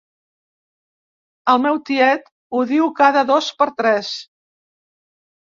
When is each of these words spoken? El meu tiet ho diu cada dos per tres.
El 1.53 1.61
meu 1.65 1.77
tiet 1.89 2.25
ho 2.57 2.63
diu 2.73 2.89
cada 3.01 3.25
dos 3.33 3.51
per 3.61 3.69
tres. 3.83 4.11